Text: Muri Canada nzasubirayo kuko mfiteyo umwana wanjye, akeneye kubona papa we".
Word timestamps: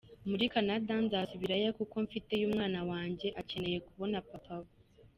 Muri 0.29 0.45
Canada 0.53 0.93
nzasubirayo 1.05 1.69
kuko 1.79 1.95
mfiteyo 2.05 2.43
umwana 2.49 2.79
wanjye, 2.89 3.27
akeneye 3.41 3.77
kubona 3.87 4.17
papa 4.29 4.55
we". 4.63 4.71